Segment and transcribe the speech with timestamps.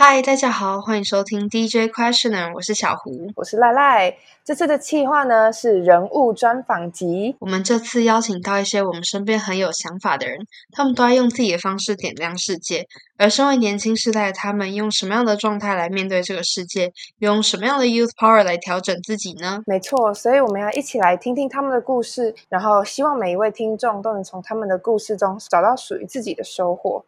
[0.00, 3.32] 嗨，大家好，欢迎收听 DJ Questioner，我是小胡。
[3.34, 4.16] 我是赖赖。
[4.44, 10.38] 这次的企划呢是人物专访集，我们这次邀请到一些我们身边很有想法的人，
[10.70, 12.86] 他们都在用自己的方式点亮世界。
[13.16, 16.92] 而身为年轻世代的他们，用什么样的状态来面对这个世界？
[17.18, 19.58] 用什么样的 youth power 来调整自己呢？
[19.66, 27.04] 没错，所以我们要一起来听听他们的故事，然后希望每一位听众都能从他们的故事中找到属于自己的收获。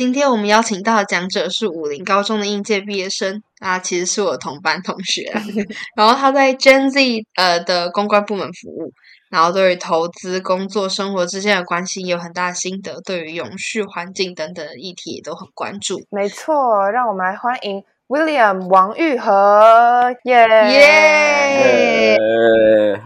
[0.00, 5.30] 今天我们邀请到的讲者是武林高中的应届毕业生啊，其实是我同班同学。
[5.94, 8.94] 然后他在 Gen Z 呃的公关部门服务，
[9.28, 16.00] 然后对于投资、工作、生活之间的关系有很大的心得，对于永续环境等等的议题也都很关注。
[16.08, 22.18] 没错，让我们来欢迎 William 王玉和，耶耶！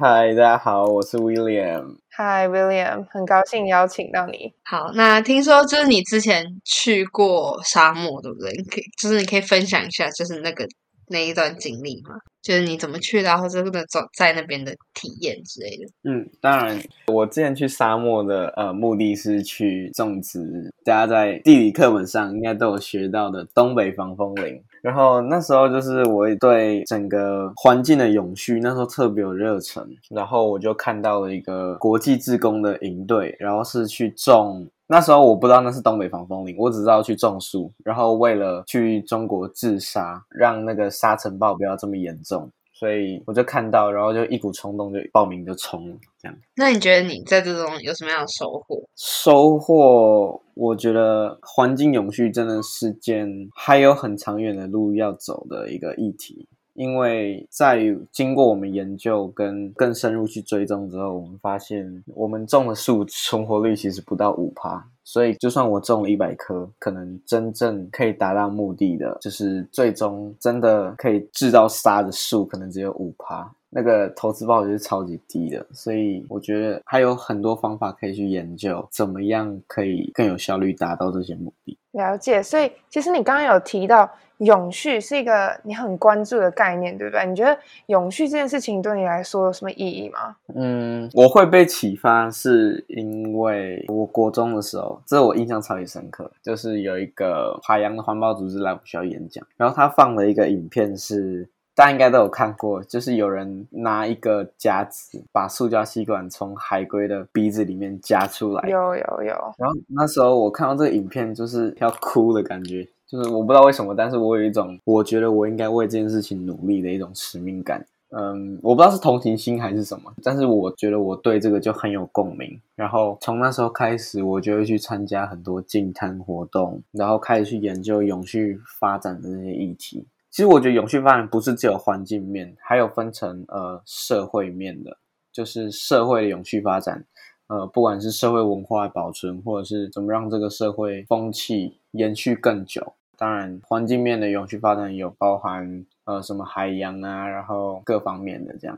[0.00, 1.98] 嗨，大家好，我是 William。
[2.16, 4.54] Hi William，很高兴邀请到你。
[4.64, 8.50] 好，那听说就是你之前去过沙漠，对不对？
[8.64, 10.66] 可以，就是你可以分享一下，就是那个
[11.08, 12.16] 那一段经历吗？
[12.42, 15.86] 就是你怎么去的，或者那个走在那边的体验之类的。
[16.02, 24.60] 嗯，当然，我之前去沙漠的呃目的是去种植，大家在地理课本上应该都有学到的东北防风林。
[24.82, 34.68] 然后那时候就是我对整个环境的永续那时候特别有热忱，然后我就看到了一个国际志工的营队，然后是去种。
[34.94, 42.48] 那时候我不知道那是东北防风林，我只知道去种树，然后为了去中国治沙，让那个沙尘暴不要这么严重。
[42.72, 46.38] 所以我就看到，然后就一股冲动就报名就冲了，这样。
[46.54, 48.80] 那你觉得你在这种有什么样的收获？
[48.94, 56.46] 收获，我觉得环境永续真的是件还有很长远的路要走的一个议题。
[56.74, 57.80] 因为在
[58.12, 73.50] 经过我们研究跟更深入去追踪之后，我们发现我们种的树存活率其实不到五趴，所以就算我种了一百棵，可能真正可以达到目的的，就是最终真的可以制到沙的树，可能只有五趴。
[73.76, 81.76] 那个投资报酬是超级低的，所以我觉得还有很多方法可以去研究，怎么样可以更有效率达到这些目的。
[81.94, 87.24] 了解，所以其实你刚刚有提到永续是一个你很关注的概念，对不对？
[87.24, 87.56] 你觉得
[87.86, 90.36] 永续这件事情对你来说有什么意义吗？
[90.54, 101.48] 嗯，我会被启发，是因为我国中的时候，这我印象超级深刻，就是有一个海洋的环保组织来我们学校演讲，然后他放了一个影片是。
[101.74, 108.68] 大家应该都有看过，就是有人拿一个夹子，把塑胶吸管从海龟的鼻子里面夹出来。
[108.68, 109.54] 有有有。
[109.58, 117.84] 然后那时候我看到这个影片，就是要哭的感觉，就是我不知道为什么，但是我有一种我觉得我应该为这件事情努力的一种使命感。
[118.16, 122.60] 嗯，我不知道是同情心还是什么，但是我觉得我对这个就很有共鸣。
[122.76, 130.06] 然后从那时候开始，我就会去参加很多净滩活动，然后开始去研究永续发展的那些议题。
[130.34, 134.98] 其实我觉得永续发展不是只有环境面，还有分成呃社会面的，
[135.30, 137.04] 就是社会的永续发展，
[137.46, 142.94] 呃，不管是社会文化保存，或者是怎么让这个社会风气延续更久。
[143.16, 148.76] 当然，环境面的永续发展有包含呃什么海洋啊，然后各方面的这样。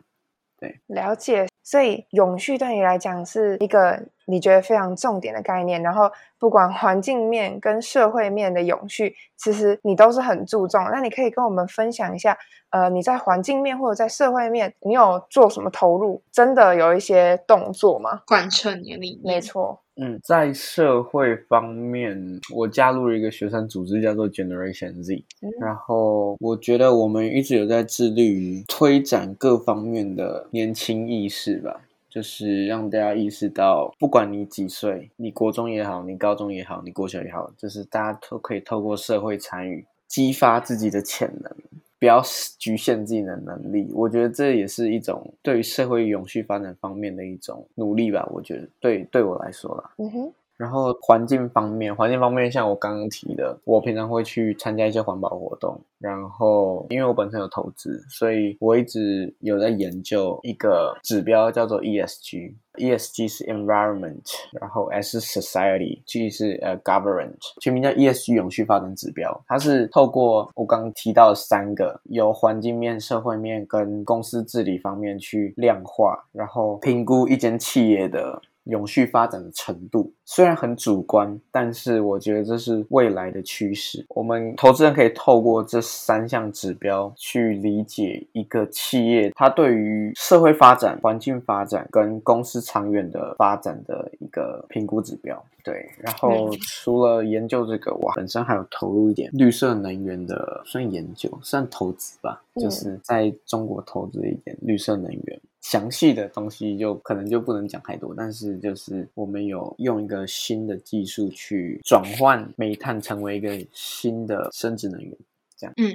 [0.60, 1.46] 对，了解。
[1.66, 10.84] 所以永续对你来讲是一个你觉得非常重点的概念，然后不管环境面跟社会面的永续，其实你都是很注重。
[10.92, 12.38] 那你可以跟我们分享一下，
[12.70, 16.22] 呃，你在环境面或者在社会面，你有做什么投入？
[16.30, 18.22] 真的有一些动作吗？
[18.28, 19.34] 贯彻你的理念。
[19.34, 19.80] 没错。
[19.98, 25.24] 嗯，在社会方面，我加入了一个学生组织，叫做 Generation Z。
[25.60, 31.80] 然后我觉得我们一直有在致力于推展各方面的年轻意识吧，
[32.10, 41.50] 就是让大家意识到，不管你几岁，你国中也好，你高中也好，你国小也好，就是大家都可以透过社会参与，激发自己的潜能。
[41.98, 42.22] 不要
[42.58, 48.28] 局限自己的能力，我觉得这也是一种对于社会永续发展方面的一种努力吧。
[48.32, 49.90] 我觉得对对我来说啦。
[49.98, 50.32] 嗯哼。
[50.56, 55.78] 然后环境方面，环境方面像我刚刚提的，我平常会去参加一些环保活动。
[55.98, 62.54] 然后因为我本身有投资，所以我一直有在研究一个指标叫做 ESG。
[62.76, 64.22] ESG 是 environment，
[64.60, 69.42] 然后 S 是 society，G 是呃 government，全名叫 ESG 永续发展指标。
[69.48, 78.42] 它是透过我刚刚提到的三个，由环境面、社会面跟公司治理方面去量化，然后评估一间企业的。
[78.66, 80.12] 永续发展的程度。
[80.24, 84.04] 虽然很主观，但是我觉得这是未来的趋势。
[84.08, 95.42] 我们投资人可以透过这三项指标去理解一个企业它对于社会发展、环境发展跟公司长远的发展的一个评估指标。
[95.62, 105.40] 对，然后除了研究这个，我本身还有投入一点绿色能源的，算研究，算投资吧，就是在中国投资一点绿色能源。
[105.60, 115.16] 详细的东西就可能就不能讲太多，但是就是我们有用一个新的技术去转换煤炭成为一个新的生殖能源。
[115.58, 115.94] 这样，嗯，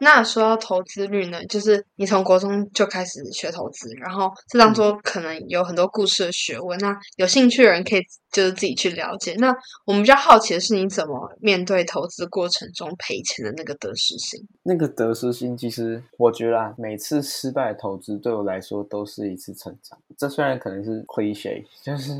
[0.00, 6.78] 那说到投资率呢，就是你从国中就开始学投资，然后这当中可能有很多故事的学问。
[6.80, 9.34] 那有兴趣的人可以就是自己去了解。
[9.38, 9.54] 那
[9.84, 14.44] 我们比较好奇的是，你怎么面对投资过程中赔钱的那个得失心？
[14.64, 19.98] 那个得失心，其实我觉得啊，每次失败投资对我来说都是一次成长。
[20.16, 22.12] 这虽然可能是 cliche， 就是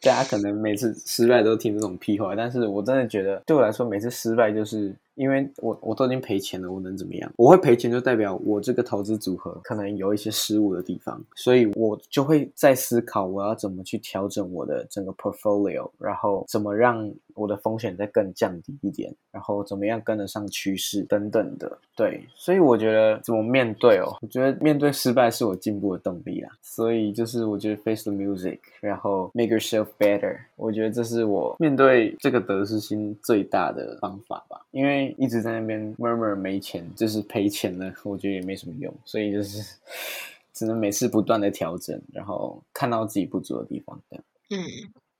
[0.00, 4.94] 大家可能每次失败都听这种屁话，但是我真的觉得对我来说，每次失败就是。
[5.14, 7.32] 因为我我都已经赔钱了，我能怎么样？
[7.36, 21.78] 我会赔钱就代表我这个投资组合可能有一些失误的地方，所以我就会在思考我要怎么去调整我的整个 portfolio，然后怎么让我的风险再更降低一点，然后怎么样跟得上趋势等等的。
[21.96, 24.16] 对，所以我觉得怎么面对哦？
[24.20, 26.50] 我觉得面对失败是我进步的动力啦。
[26.62, 35.14] 所以就是我觉得 face the music，然后 make yourself better，我觉得这是我面对这个得失心最大的方法吧，因为。
[35.16, 39.76] 一直在那边 murmur 没钱，就是赔钱了，我觉得也没什么用，所以就是
[40.52, 43.98] 只能每次不断的调整，然后看到自己不足的地方。
[44.10, 44.24] 这样。
[44.50, 44.58] 嗯，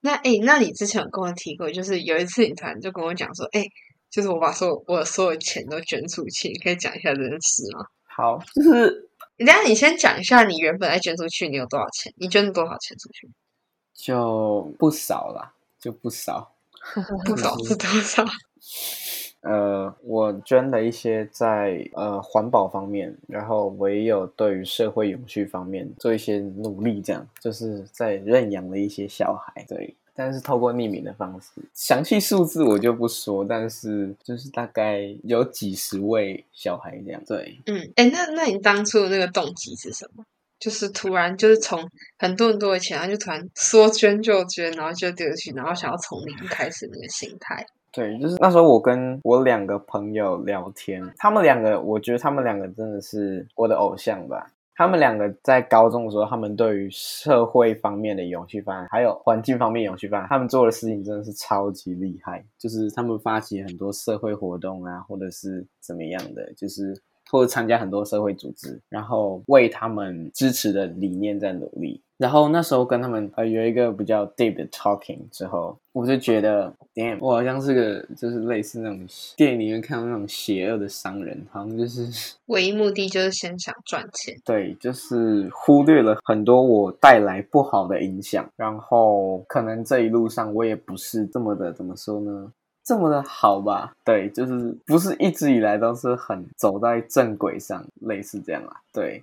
[0.05, 3.65] 那哎，那你之前有跟我提过，就是有一次你突然就跟我讲说，哎，
[4.11, 7.87] 就是我把所有我所有钱都捐出去，你可以讲一下这件事吗？
[8.05, 9.09] 好，就是
[9.39, 12.13] 等下你先讲一下你原本在捐出去，你有多少钱？
[12.19, 13.31] 你捐了多少钱出去？
[13.95, 16.55] 就不少了，就不少，
[17.25, 18.27] 不少是多少？
[19.45, 40.25] 呃，我捐了一些在呃环保方面，然后我也有对于社会永续方面做一些努力，这样就是在认养了一些小孩，对，但是透过匿名的方式，详细数字我就不说，但是就是大概有几十位小孩这样，对，嗯，哎，那那你当初的那个动机是什么？
[40.59, 47.67] 就是突然就是从很多很多的钱，然后就突然说捐就捐，然后就丢去，然后想要从零开始那个心态。
[47.95, 54.51] 对，就是那时候我跟我两个朋友聊天，他们两个，我觉得他们两个真的是我的偶像吧。
[54.77, 62.45] 他们两个在高中的时候，他们对于社会方面的永续发展，还有环境方面永续发展，他们做的事情真的是超级厉害。
[62.59, 67.01] 就是他们发起很多社会活动啊，或者是怎么样的，就是
[67.31, 72.03] 或者参加很多社会组织，然后为他们支持的理念在努力。
[72.17, 79.07] 然后那时候跟他们呃有一个比较 deep 的 talking 之后，我就觉得，damn，我好像是个就是类似那种
[79.37, 82.09] 电影里面看到那种邪恶的商人，好像就是
[82.47, 92.53] 唯一目的就是先想赚钱，对，就是忽略了很多我带来不好的影响，然后可能这一路上我也不是这么的怎么说呢，
[92.85, 93.93] 这么的好吧？
[94.05, 99.23] 对，就是不是一直以来都是很走在正轨上，类似这样啊，对。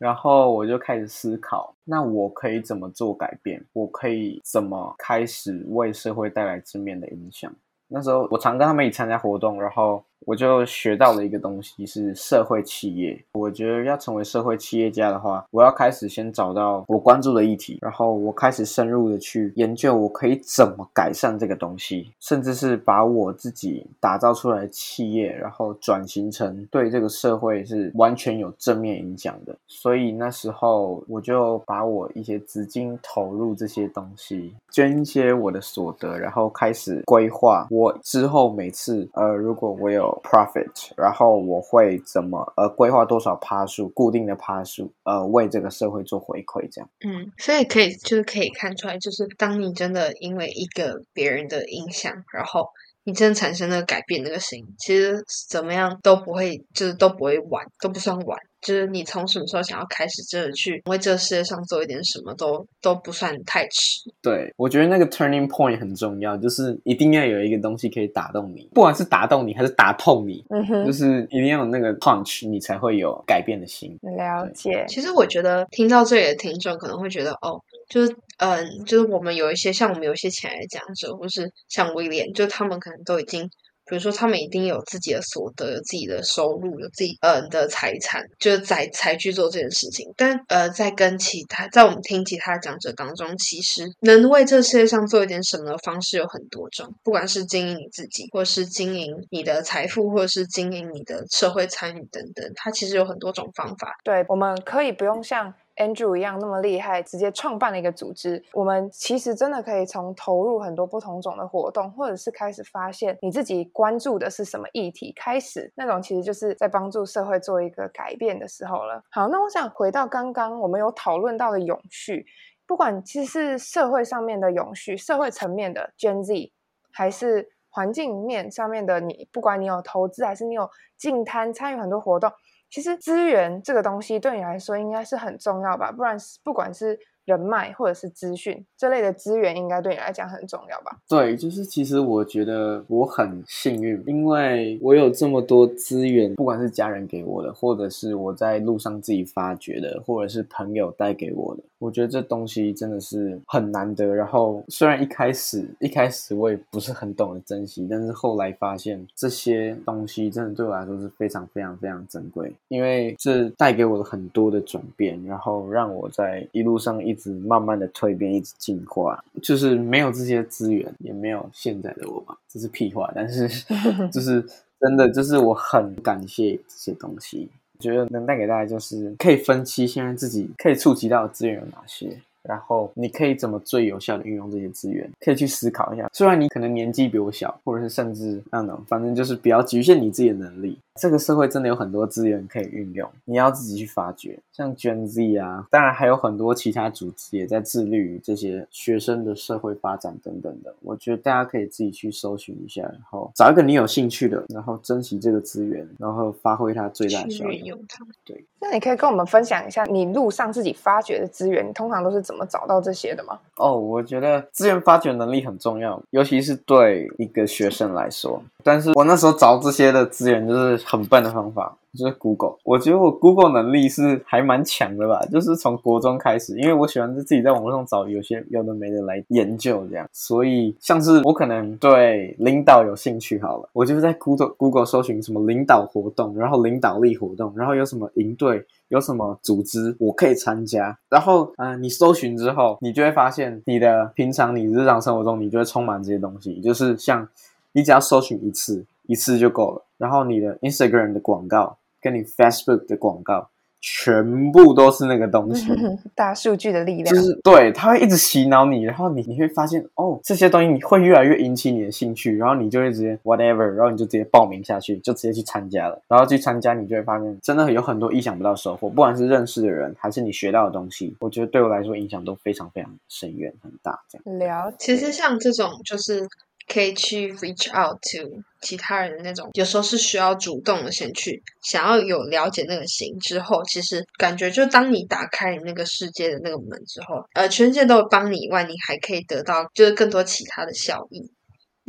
[0.00, 3.64] 然后我就开始思考，那我可以怎么做改变？
[3.72, 7.54] 我可以怎么开始为社会带来正面的影响？
[7.86, 10.02] 那时候我常跟他们一起参加活动，然后。
[10.26, 13.22] 我就学到了一个东西，是社会企业。
[13.32, 29.56] 我觉得要成为社会企业家的话，我要开始先找到我关注的议题，然后我开始深入的去研究，我可以怎么改善这个东西，甚至是把我自己打造出来的企业，然后转型成对这个社会是完全有正面影响的。
[29.66, 46.88] 所以那时候我就把我一些资金投入这些东西，捐一些我的所得，然后开始规划我之后每次呃，如果我有 profit，然后我会怎么呃规划多少趴数，固定的趴数，呃为这个社会做回馈，这样。
[47.06, 52.68] 嗯，所以可以就是可以看出来，就是当你真的因为一个别人的影响，然后
[53.04, 58.38] 你真的产生了改变那个心，其实怎么样都不会，就是都不会晚，都不算晚。
[58.60, 64.00] 就是你从什么时候想要开始，真的去为这个世界上做一点什么，都都不算太迟。
[64.22, 73.98] 对，我觉得那个 turning point 很重要，就是一定要有一个东西可以打动你，不管是打动你还是打痛你，嗯哼，就是一定要有那个 punch，你才会有改变的心。
[74.02, 74.84] 了解。
[74.88, 83.50] 其实我觉得听到这里的听众可能会觉得，哦，就是嗯，就是我们有一些像我们有一些前来讲者，或是像威廉，就他们可能都已经。
[83.90, 90.06] 比如说他们一定有自己的所得、自己的收入、有自己呃的财产，就是才才去做这件事情。
[90.16, 103.96] 但呃，在跟其他在我们听其他讲者当中，其实能为这世界上做一点什么的方式有很多种，不管是经营你自己，或是经营你的财富，或者是经营你的社会参与等等，它其实有很多种方法。
[104.04, 105.52] 对，我们可以不用像。
[105.80, 108.42] Andrew 一样那么厉害，直接创办了一个组织。
[108.52, 119.02] 我们其实真的可以从投入很多不同种的活动，或者是开始发现你自己关注的是什么议题，开始那种其实就是在帮助社会做一个改变的时候了。
[119.10, 122.26] 好，那我想回到刚刚我们有讨论到的永续，
[122.66, 126.52] 不管其实是社会上面的永续，社会层面的 Gen Z，
[126.92, 130.68] 还是环境面上面的你，不管你有投资还是你有
[130.98, 132.30] 进摊参与很多活动。
[132.70, 136.98] 其实资源这个东西对你来说应该是很重要吧，不然不管是。
[137.26, 140.98] 人脉或者是资讯这类的资源，应该对你来讲很重要吧？
[141.06, 154.06] 对，就是其实我觉得我很幸运，因为我有这么多资源，不管是家人给我的，或者是我在路上自己发掘的，或者是朋友带给我的，我觉得这东西真的是很难得。
[154.14, 167.40] 然后虽然一开始一开始我也不是很懂得珍惜，但是后来发现这些东西真的对我来说是非常非常非常珍贵，因为这带给我了很多的转变，然后让我在一路上一直。
[167.40, 173.10] 慢慢的蜕变，一直进化，就是没有这些资源，也没有现在的我吧，这是屁话。
[173.14, 173.48] 但是，
[174.12, 174.44] 就是
[174.78, 177.48] 真的，就是我很感谢这些东西，
[177.80, 182.16] 觉得能带给大家，就是可以分析现在自己可以触及到的资源有哪些。
[182.50, 185.08] 然后你可以怎么最有效的运用这些资源？
[185.20, 186.10] 可以去思考一下。
[186.12, 190.76] 虽然你可能年纪比我小，或者是甚至那种，反正就是比较局限你自己的能力。
[190.96, 194.36] 这个社会真的有很多资源可以运用，你要自己去发掘。
[194.52, 200.74] 像 Gen Z 啊，当然还有很多其他组织也在致力于这些学生的社会发展等等的。
[200.82, 207.78] 我觉得大家可以自己去搜寻一下，然后找一个你有兴趣的，然后珍惜这个资源，然后发挥它最大效用。
[208.24, 208.44] 对。
[208.60, 213.38] 那你可以跟我们分享一下你路上自己发掘的资源，你通常都是怎么找到这些的吗？
[213.56, 218.42] 哦，我觉得资源发掘能力很重要，尤其是对一个学生来说。
[218.64, 222.56] 但是我那时候找这些的资源就是很笨的方法，就是 Google。
[222.64, 230.08] 我觉得我 Google 能力是还蛮强的吧，就是从国中开始，因为我喜欢自己在网络上找有些有的没的来研究这样。
[230.12, 240.96] 所以像是我可能对领导有兴趣好了，我就是在 Google Google 搜寻什么领导活动，然后领导力活动，然后有什么营队，有什么组织我可以参加。
[241.08, 247.26] 然后啊，你搜寻之后，你就会发现你的平常你日常生活中，你就会充满这些东西，就是像。
[247.72, 249.84] 你只要搜寻一次，一次就够了。
[249.98, 253.50] 然后你的 Instagram 的广告跟你 Facebook 的广告，
[253.82, 255.68] 全部都是那个东西。
[256.16, 258.82] 大数据的力量，就是对，它会一直洗脑你。
[258.84, 262.36] 然后你你会发现，哦，这些东西你会越来越引起你的兴趣。
[262.36, 266.00] 然后你就会直接 whatever，然后你就直接报名下去，就直接去参加了。
[266.08, 268.88] 然后去参加，你就会发现，真的有很多意想不到收获。
[268.88, 274.00] 不管是认识的人，还是你学到的东西，我觉得对我来说影响都非常非常深远很大。
[274.08, 276.26] 这样聊，其实像这种就是。
[276.72, 291.30] 可以去 reach out to 其他人的那种，有时候是需要主动的先去想要有了解那个心之后，其实感觉就当你打开你那个世界的那个门之后，呃，全世界都有帮你以外，你还可以得到就是更多其他的效益。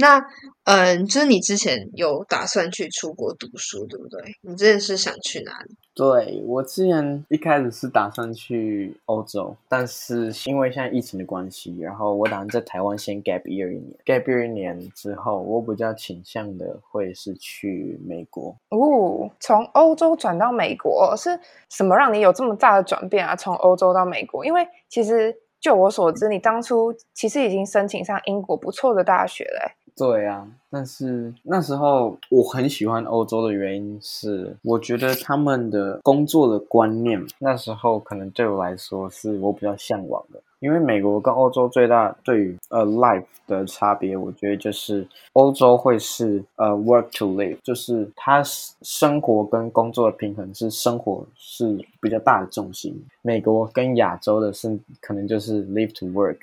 [0.02, 0.26] 那，
[0.66, 4.20] 嗯，就是你之前有打算去出国读书，对不对？
[4.42, 5.76] 你之前是想去哪里？
[5.94, 18.56] 对我之前一开始是打算去欧洲，但是因为现在疫情的关系，然后我打算在台湾先 gap year 一年，gap year 一年之后，我比较倾向的会是去美国。
[18.70, 21.38] 哦，从欧洲转到美国是
[21.70, 23.36] 什么让你有这么大的转变啊？
[23.36, 29.74] 从欧洲到美国，因为其实就我所知，你当初其实已经申请上英国不错的大学嘞。
[30.02, 40.42] 对啊，但是那时候我很喜欢欧洲的原因是，我觉得他们的工作的观念，那时候可能对我来说是我比较向往的。
[40.60, 48.42] 因为美国跟欧洲最大对于呃 life 的差别，我觉得就是欧洲会是呃 work to live，就是它
[48.82, 53.00] 生活跟工作的平衡是生活是比较大的重心。
[53.22, 56.40] 美国跟亚洲的是可能就是 live to work，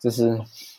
[0.00, 0.36] 就是。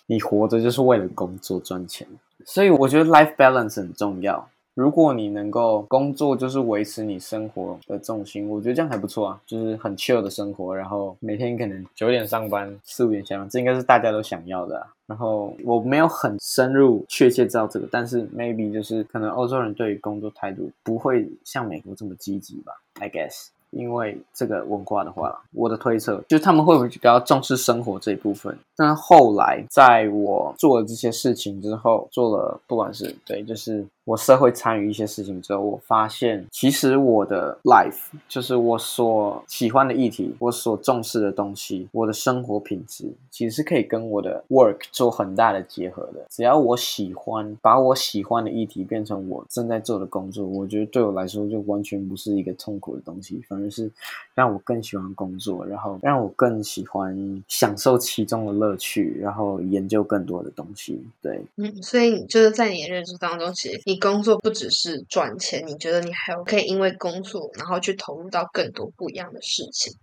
[0.09, 2.07] 你活着就是为了工作赚钱，
[2.43, 4.49] 所以我觉得 life balance 很重要。
[4.73, 10.75] 如果你能够工作就是维持你生活的重心，我觉得这样还不错啊，就是很 chill 的生活。
[10.75, 14.87] 然后每天可能九点上班，四五点下班，这应该是大家都想要的。
[15.05, 23.49] 然后我没有很深入确切知道这个，但是 maybe 就是可能欧洲人对于工作态度不会像美国这么积极吧，I guess。
[23.71, 28.57] 因为这个文化的话，我的推测就是他们会不会比较重视生活这一部分。
[28.75, 46.25] 但后来在我做了这些事情之后，做了不管是对，就是我社会参与一些事情之后，我发现其实我的 life 就是我所喜欢的议题，我所重视的东西，我的生活品质，其实是可以跟我的 work 做很大的结合的。
[46.27, 53.91] 只要我喜欢把我喜欢的议题变成我正在做的工作，我觉得对我来说就完全不是一个痛苦的东西，反而是
[54.33, 60.99] 让我更喜欢工作，然后让我更喜欢享受其中的乐趣，然后研究更多的东西。
[61.21, 69.93] 对，嗯，所以就是在你的认知当中，其实你工作不只是赚钱，你觉得你还有可以因为工作，然后去投入到更多不一样的事情。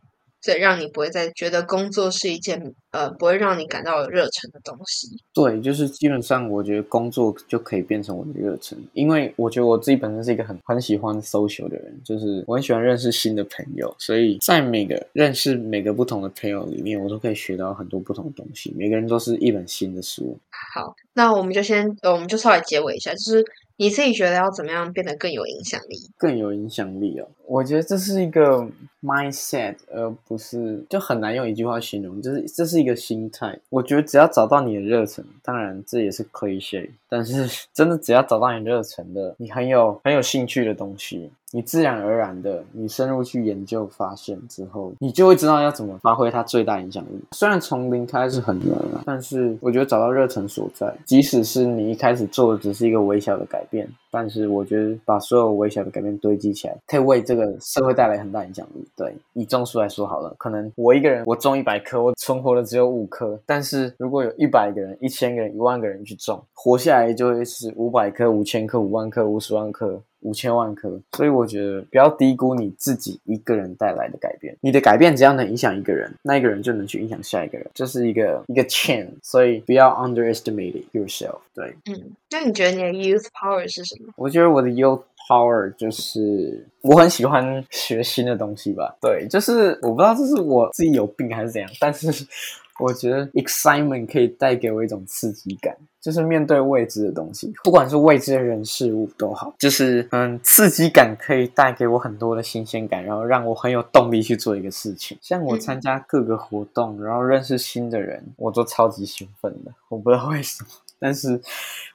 [0.42, 5.08] 所以让你不会再觉得工作是一件呃不会让你感到有热忱的东西。
[5.34, 18.72] 对，就是基本上我觉得工作就可以变成我的热忱，因为我觉得我自己本身是一个很很喜欢 social 的人，就是我很喜欢认识新的朋友，所以在每个认识每个不同的朋友里面，我都可以学到很多不同的东西。
[18.76, 20.38] 每个人都是一本新的书。
[20.72, 23.44] 好，那我们就先呃我们就稍微结尾一下，就是
[23.76, 26.10] 你自己觉得要怎么样变得更有影响力？
[26.16, 28.68] 更有影响力哦，我觉得这是一个
[29.06, 33.56] mindset，而不是就很难用一句话形容，就是这是一个心态。
[33.70, 41.30] 我觉得只要找到你的热忱，当然这也是 cliche，但是 真的只要找到你热忱的，你很有很有兴趣的东西。
[41.52, 47.22] 你自然而然的，你深入去研究发现之后，你就会知道要怎么发挥它最大影响力。
[47.30, 58.84] 虽然从零开始很难啊，但是我觉得找到热忱所在，即使是你一开始做的只是一个微小的改变，但是我觉得把所有微小的改变堆积起来，可以为这个社会带来很大影响力。
[58.96, 70.02] 对，以种树来说好了，可能我一个人我种一百棵，我存活的只有五棵，但是如果有一百个人、一千个人、一万个人去种，活下来就会是五百棵、五千棵、五万棵、五十万棵。
[70.20, 74.56] 五千万颗，所以我觉得不要低估你自己一个人带来的改变。
[74.60, 79.06] 你的改变只要能影响一个人，那一个人就能去影响下一个人，这是一个一个 chain。
[79.22, 81.38] 所以不要 underestimate yourself。
[81.54, 84.12] 对，嗯，那你觉得你的 youth power 是什么？
[84.16, 88.96] 我觉得我的 youth power 就是我很喜欢学新的东西吧。
[89.00, 92.08] 对，就是我不知道这是我自己有病还是怎样，但是
[92.78, 95.76] 我觉得 excitement 可以带给我一种刺激感。
[95.98, 105.18] 就是面对未知的东西，不管是未知的人事物都好，就是嗯，刺激感可以带给我很多的新鲜感，然后让我很有动力去做一个事情。
[105.20, 109.72] 像我参加各个活动，然后认识新的人，我都超级兴奋的。
[109.88, 111.40] 我不知道为什么，但是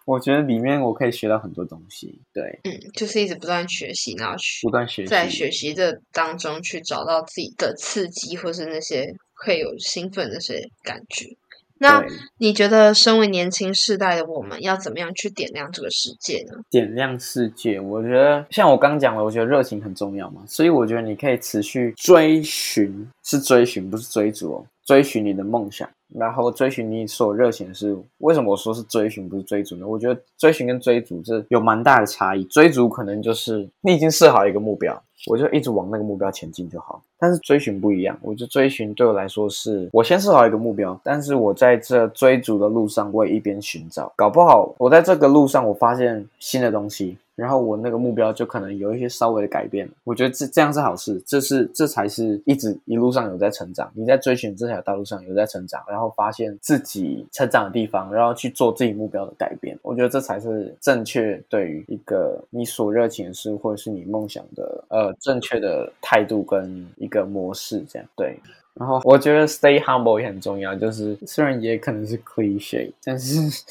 [0.06, 2.20] 我觉得里面我可以学到很多东西。
[2.34, 11.36] 对，嗯，就是一直不断学习，然后去不断学习，在学习的当中去找到自己的刺激，或是那些会有兴奋那些感觉。
[11.84, 12.06] 那
[12.38, 16.54] 你觉得，身为年轻世代的我们，要怎么样去点亮这个世界呢？
[16.70, 28.06] 点亮世界，我觉得像我刚讲了，我觉得热情很重要嘛，所以我觉得你可以持续追寻，是追寻，不是追逐哦，追寻你的梦想，然后追寻你所热情的事物。
[28.20, 29.88] 为什么我说是追寻，不是追逐呢？
[29.88, 32.44] 我觉得追寻跟追逐这有蛮大的差异。
[32.46, 35.02] 追逐可能就是你已经设好一个目标。
[35.28, 38.18] 我就一直往那个目标前进就好，但是追寻不一样。
[38.22, 44.12] 我就追寻对我来说是，我先设好一个目标，但是我在这追逐的路上，我也一边寻找。
[44.16, 47.18] 搞不好我在这个路上，我发现新的东西。
[47.34, 68.40] 然后我那个目标就可能有一些稍微的改变，我觉得这这样是好事，这是这才是一直一路上有在成长，你在追寻这条道路上有在成长，然后发现自己成长的地方，然后去做自己目标的改变，我觉得这才是正确对于一个你所热情的事或者是你梦想的呃正确的态度跟一个模式，这样对。
[68.74, 73.64] 然后我觉得 stay humble 也很重要，就是虽然也可能是 cliche， 但是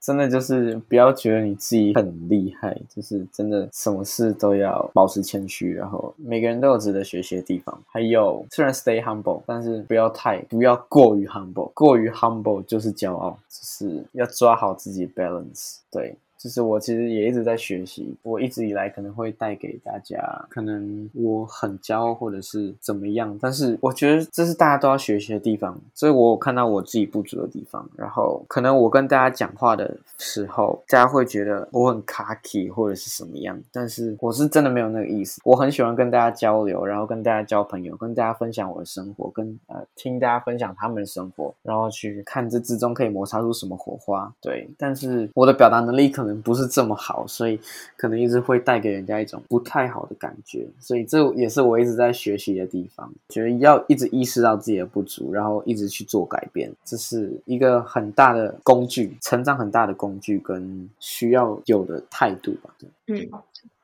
[0.00, 7.76] 真的就是不要觉得你自己很厉害，就是真的什么事都要保持谦虚，然后每个人都有值得学习的地方。
[7.90, 16.14] 还有虽然 stay humble，但是不要太不要过于 humble，过于 humble 就是骄傲，就是要抓好自己 balance，对。
[16.44, 46.33] 就是我其实也一直在学习，我一直以来可能会带给大家，可能我很骄傲或者是怎么样，但是我觉得这是大家都要学习的地方，所以我有看到我自己不足的地方，然后可能我跟大家讲话的时候，大家会觉得我很卡 y 或者是什么样，但是我是真的没有那个意思，我很喜欢跟大家交流，然后跟大家交朋友，跟大家分享我的生活，跟呃听大家分享他们的生活，然后去看这之中可以摩擦出什么火花，对，但是我的表达能力可能。
[46.42, 47.58] 不是这么好，所以
[47.96, 53.12] 可能一直会带给人家一种不太好的感觉，所以这也是我一直在学习的地方。
[53.28, 62.74] 觉得要一直意识到自己的不足，然后一直去做改变，这是一个很大的工具，成长很大的工具跟需要有的态度吧。
[63.06, 63.28] 嗯，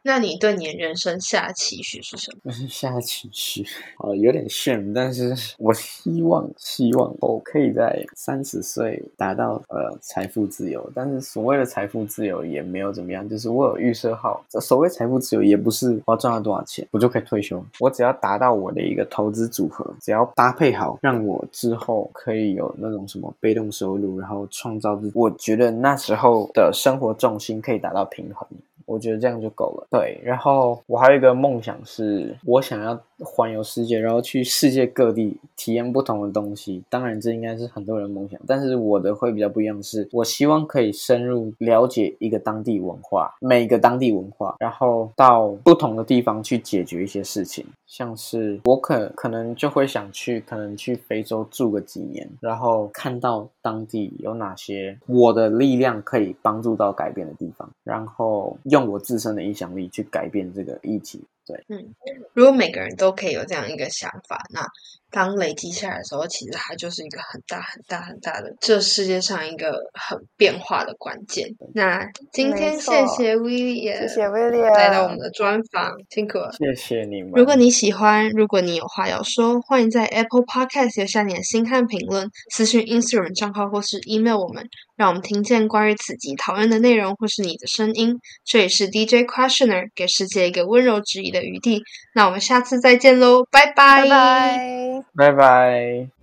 [0.02, 2.50] 那你对你的人生下期许是什么？
[2.68, 3.62] 下期许，
[3.98, 10.90] 呃，有点炫，但是我希望，希望我可以在三十岁达到呃财富自由。
[10.94, 28.48] 但是所谓的财富自由也没有怎么样，就是我有预设好，所谓财富自由也不是我要赚到多少钱我就可以退休，我只要达到我的一个投资组合，只要搭配好，让我之后可以有那种什么被动收入，然后创造自，我觉得那时候的生活重心可以达到平衡。
[28.90, 29.86] 我觉得这样就够了。
[29.90, 36.82] 对，然后我还有一个梦想是，我想要环游世界，然后去世界各地体验不同的东西。
[36.90, 47.64] 当然，这应该是很多人梦想，但是我的会比较不一样，是我希望可以深入了解一个当地文化，每个当地文化，然后到不同的地方去解决一些事情。
[47.86, 61.24] 像是我可可能就会想去，可能去非洲住个几年，然后看到当地有哪些我的力量可以帮助到改变的地方，然后用我自身的影响力去改变这个议题。
[61.50, 61.94] 对，嗯，
[62.34, 64.64] 如果每个人都可以有这样一个想法，那
[65.10, 71.48] 当累积下来的时候，其实它就是一个很大很大很大的这世界上一个很变化的关键。
[71.74, 77.32] 那今天谢谢 William，，谢谢 William 来到我们的专访，辛苦了，谢谢你们。
[77.34, 84.64] 如果你喜欢，如果你有话要说，欢迎在 Apple Podcast 留下你的心和评论，私信 Instagram 账号或是 email 我们，
[84.96, 88.16] 让我们听见关于此集讨论的内容或是你的声音。
[88.44, 91.82] 这里是 DJ Questioner，给世界一个温柔质疑的余地。
[92.14, 95.04] 那我们下次再见喽，拜拜拜。
[95.16, 96.19] 拜拜。